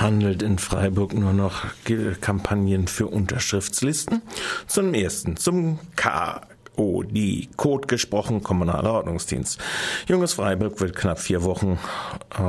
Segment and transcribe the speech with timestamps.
[0.00, 1.66] handelt in Freiburg nur noch
[2.20, 4.22] Kampagnen für Unterschriftslisten.
[4.66, 6.40] Zum ersten, zum K
[6.76, 9.58] Oh, die Code gesprochen, kommunaler Ordnungsdienst.
[10.08, 11.78] Junges Freiburg wird knapp vier Wochen
[12.38, 12.42] äh,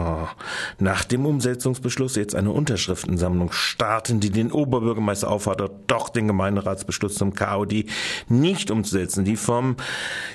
[0.79, 7.33] nach dem Umsetzungsbeschluss jetzt eine Unterschriftensammlung starten, die den Oberbürgermeister auffordert, doch den Gemeinderatsbeschluss zum
[7.33, 7.85] KOD
[8.29, 9.25] nicht umzusetzen.
[9.25, 9.75] Die vom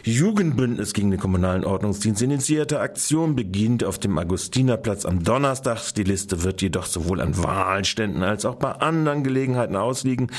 [0.02, 5.94] Jugendbündnis gegen den kommunalen Ordnungsdienst initiierte Aktion beginnt auf dem Augustinerplatz am Donnerstag.
[5.94, 10.30] Die Liste wird jedoch sowohl an Wahlständen als auch bei anderen Gelegenheiten ausliegen.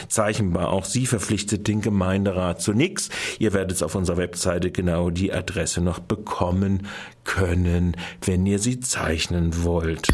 [0.08, 0.70] zeichenbar.
[0.70, 3.10] Auch Sie verpflichtet den Gemeinderat zu nichts.
[3.38, 6.86] Ihr werdet es auf unserer Webseite genau die Adresse noch bekommen
[7.24, 10.08] können, wenn ihr sie zeichnen wollt.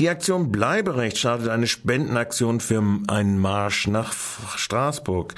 [0.00, 4.14] Die Aktion Bleiberecht startet eine Spendenaktion für einen Marsch nach
[4.56, 5.34] Straßburg.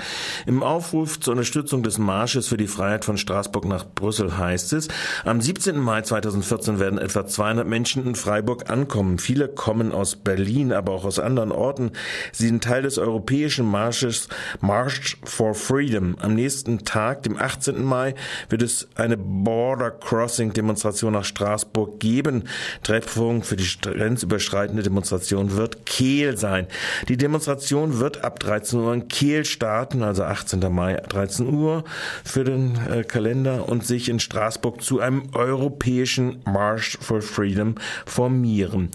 [0.47, 4.87] Im Aufruf zur Unterstützung des Marsches für die Freiheit von Straßburg nach Brüssel heißt es,
[5.25, 5.77] am 17.
[5.81, 9.19] Mai 2014 werden etwa 200 Menschen in Freiburg ankommen.
[9.19, 11.91] Viele kommen aus Berlin, aber auch aus anderen Orten.
[12.31, 14.29] Sie sind Teil des europäischen Marsches
[14.61, 16.15] March for Freedom.
[16.21, 17.83] Am nächsten Tag, dem 18.
[17.83, 18.15] Mai,
[18.49, 22.45] wird es eine Border Crossing Demonstration nach Straßburg geben.
[22.85, 26.67] Treffpunkt für die Grenzüberschreitung fortschreitende Demonstration wird Kehl sein.
[27.09, 30.61] Die Demonstration wird ab 13 Uhr in Kehl starten, also 18.
[30.71, 31.85] Mai 13 Uhr
[32.23, 38.91] für den äh, Kalender und sich in Straßburg zu einem europäischen March for Freedom formieren.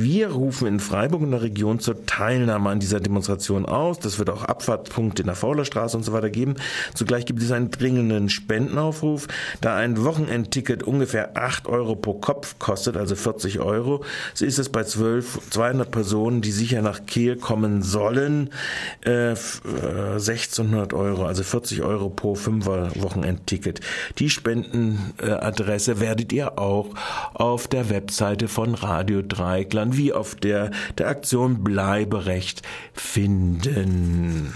[0.00, 3.98] Wir rufen in Freiburg und der Region zur Teilnahme an dieser Demonstration aus.
[3.98, 6.54] Das wird auch Abfahrtpunkte in der Faulerstraße und so weiter geben.
[6.94, 9.26] Zugleich gibt es einen dringenden Spendenaufruf.
[9.60, 14.04] Da ein Wochenendticket ungefähr 8 Euro pro Kopf kostet, also 40 Euro,
[14.34, 18.50] so ist es bei 12, 200 Personen, die sicher nach Kehl kommen sollen,
[19.00, 23.80] äh, 1600 äh, Euro, also 40 Euro pro 5er Wochenendticket.
[24.18, 26.94] Die Spendenadresse werdet ihr auch
[27.34, 32.62] auf der Webseite von Radio Dreikland dann wie auf der der Aktion Bleiberecht
[32.92, 34.54] finden.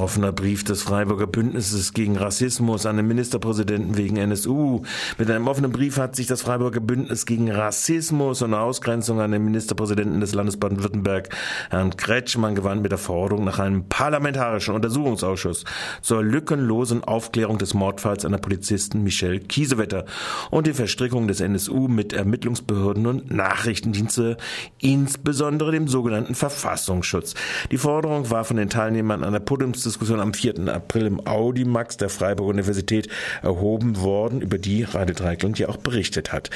[0.00, 4.80] Offener Brief des Freiburger Bündnisses gegen Rassismus an den Ministerpräsidenten wegen NSU.
[5.18, 9.44] Mit einem offenen Brief hat sich das Freiburger Bündnis gegen Rassismus und Ausgrenzung an den
[9.44, 11.28] Ministerpräsidenten des Landes Baden-Württemberg,
[11.68, 15.66] Herrn Kretschmann, gewandt mit der Forderung nach einem parlamentarischen Untersuchungsausschuss
[16.00, 20.06] zur lückenlosen Aufklärung des Mordfalls an der Polizistin Michelle Kiesewetter
[20.50, 24.38] und die Verstrickung des NSU mit Ermittlungsbehörden und Nachrichtendienste,
[24.78, 27.34] insbesondere dem sogenannten Verfassungsschutz.
[27.70, 30.68] Die Forderung war von den Teilnehmern an der Podiums Podiumsdiskussion am 4.
[30.68, 33.08] April im Audimax der Freiburger Universität
[33.42, 36.50] erhoben worden, über die Radio Dreikland ja auch berichtet hat.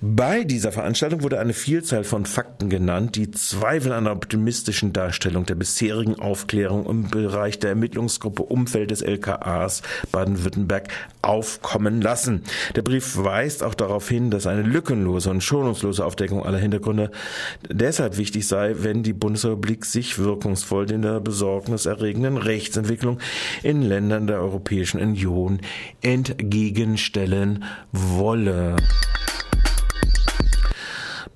[0.00, 5.46] Bei dieser Veranstaltung wurde eine Vielzahl von Fakten genannt, die Zweifel an der optimistischen Darstellung
[5.46, 9.82] der bisherigen Aufklärung im Bereich der Ermittlungsgruppe Umfeld des LKAs
[10.12, 10.88] Baden-Württemberg
[11.22, 12.42] aufkommen lassen.
[12.76, 17.10] Der Brief weist auch darauf hin, dass eine lückenlose und schonungslose Aufdeckung aller Hintergründe
[17.68, 23.18] deshalb wichtig sei, wenn die Bundesrepublik sich wirkungsvoll in der besorgniserregenden eigenen Rechtsentwicklung
[23.62, 25.60] in Ländern der Europäischen Union
[26.02, 28.76] entgegenstellen wolle.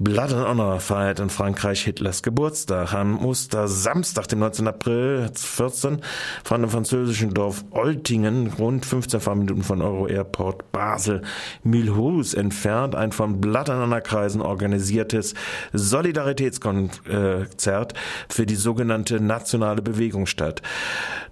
[0.02, 2.93] Blood and Honor feiert in Frankreich Hitlers Geburtstag.
[2.93, 4.66] Am Ostersamstag, dem 19.
[4.66, 6.00] April 14,
[6.43, 11.22] von dem französischen Dorf Oltingen, rund 15 Fahrminuten von Euro Airport Basel,
[11.62, 15.34] Mulhouse entfernt, ein von Blood and Honor Kreisen organisiertes
[15.72, 17.94] Solidaritätskonzert
[18.28, 20.62] für die sogenannte nationale Bewegung statt.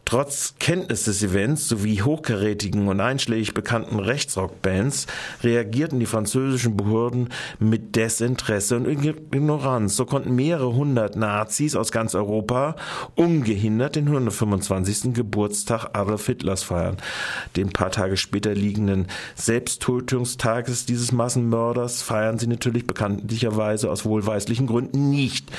[0.04, 5.06] Trotz Kenntnis des Events sowie hochkarätigen und einschlägig bekannten Rechtsrockbands
[5.44, 7.28] reagierten die französischen Behörden
[7.60, 9.96] mit Desinteresse und Ignoranz.
[9.96, 12.76] So konnten mehrere hundert Nazis aus ganz Europa
[13.14, 15.14] ungehindert den 125.
[15.14, 16.96] Geburtstag Adolf Hitlers feiern.
[17.56, 25.10] Den paar Tage später liegenden Selbsttötungstages dieses Massenmörders feiern sie natürlich bekanntlicherweise aus wohlweislichen Gründen
[25.10, 25.50] nicht.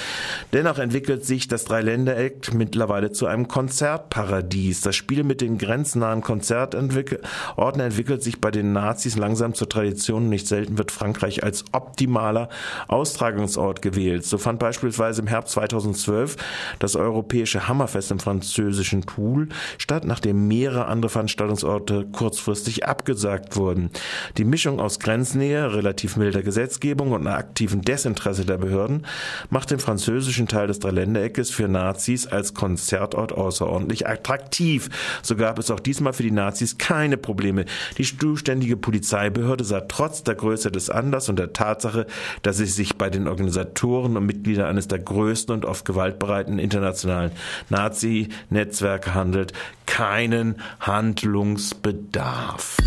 [0.54, 4.82] Dennoch entwickelt sich das Dreiländereck mittlerweile zu einem Konzertparadies.
[4.82, 10.30] Das Spiel mit den grenznahen Konzertorten entwickelt sich bei den Nazis langsam zur Tradition.
[10.30, 12.50] Nicht selten wird Frankreich als optimaler
[12.88, 14.26] Austragungsort gewählt.
[14.26, 16.38] So fand beispielsweise im Herbst 2012
[16.80, 23.90] das europäische Hammerfest im französischen Toul statt, nachdem mehrere andere Veranstaltungsorte kurzfristig abgesagt wurden.
[24.38, 29.06] Die Mischung aus Grenznähe, relativ milder Gesetzgebung und einer aktiven Desinteresse der Behörden
[29.50, 34.90] macht den französischen Teil des Dreiländereckes für Nazis als Konzertort außerordentlich attraktiv.
[35.22, 37.66] So gab es auch diesmal für die Nazis keine Probleme.
[37.98, 42.06] Die zuständige Polizeibehörde sah trotz der Größe des Anlass und der Tatsache,
[42.42, 47.32] dass es sich bei den Organisatoren und Mitgliedern eines der größten und oft gewaltbereiten internationalen
[47.70, 49.54] Nazi-Netzwerke handelt,
[49.86, 52.78] keinen Handlungsbedarf.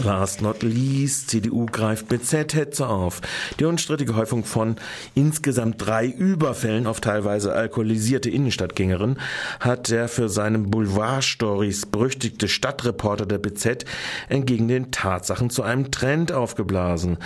[0.00, 3.20] Last not least, CDU greift mit Z-Hetze auf.
[3.60, 4.74] Die unstrittige Häufung von
[5.14, 9.20] insgesamt drei Überfällen auf teilweise alkoholisierte Innenstadtgängerinnen
[9.60, 13.84] hat der für seine Boulevard-Stories berüchtigte Stadtreporter der BZ
[14.28, 17.18] entgegen den Tatsachen zu einem Trend aufgeblasen.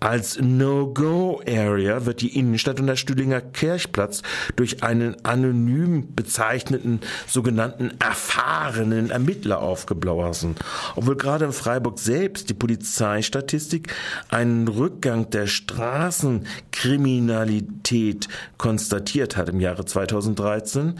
[0.00, 4.22] Als No-Go-Area wird die Innenstadt und der Stühlinger Kirchplatz
[4.56, 10.56] durch einen anonym bezeichneten sogenannten erfahrenen Ermittler aufgeblasen.
[10.96, 13.92] Obwohl gerade in Freiburg selbst selbst die Polizeistatistik
[14.28, 15.48] einen Rückgang der
[16.84, 18.28] Straßenkriminalität
[18.58, 20.94] konstatiert hat im Jahre 2013.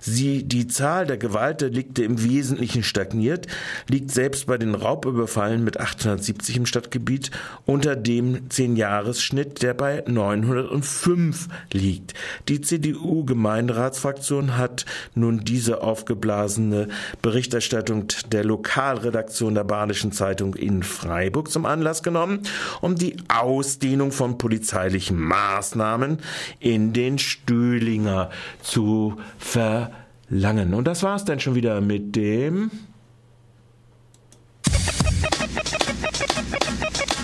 [0.00, 3.46] Sie, die Zahl der Gewaltdelikte im Wesentlichen stagniert,
[3.88, 7.30] liegt selbst bei den Raubüberfallen mit 870 im Stadtgebiet
[7.66, 12.14] unter dem 10-Jahres-Schnitt, der bei 905 liegt.
[12.48, 14.84] Die CDU-Gemeinderatsfraktion hat
[15.14, 16.88] nun diese aufgeblasene
[17.22, 22.40] Berichterstattung der Lokalredaktion der Badischen Zeitung in Freiburg zum Anlass genommen,
[22.80, 26.18] um die Ausdehnung von polizeilichen Maßnahmen
[26.60, 28.30] in den Stühlinger
[28.62, 30.74] zu verlangen.
[30.74, 32.70] Und das war's dann schon wieder mit dem